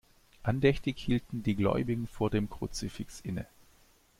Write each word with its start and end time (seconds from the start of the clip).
Andächtig 0.41 0.97
hielten 0.97 1.43
die 1.43 1.55
Gläubigen 1.55 2.07
vor 2.07 2.31
dem 2.31 2.49
Kruzifix 2.49 3.19
inne. 3.19 3.45